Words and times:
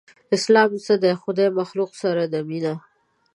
اسلام 0.37 0.71
څه 0.85 0.93
دی؟ 1.01 1.11
خدای 1.23 1.49
مخلوق 1.59 1.91
سره 2.01 2.23
ده 2.31 2.39
مينه 2.49 2.73